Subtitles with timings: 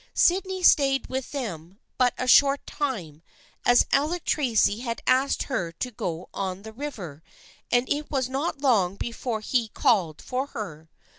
[0.15, 3.21] Sydney stayed with them but a short time
[3.67, 7.21] as Alec Tracy had asked her to go on the river,
[7.71, 10.89] and it was not long before he called for her.